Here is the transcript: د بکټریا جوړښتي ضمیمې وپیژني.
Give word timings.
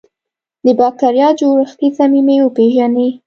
د 0.65 0.67
بکټریا 0.79 1.27
جوړښتي 1.39 1.87
ضمیمې 1.97 2.37
وپیژني. 2.41 3.09